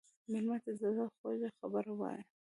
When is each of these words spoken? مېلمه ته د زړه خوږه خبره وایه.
مېلمه 0.31 0.57
ته 0.63 0.71
د 0.73 0.79
زړه 0.95 1.05
خوږه 1.15 1.49
خبره 1.59 1.91
وایه. 1.99 2.23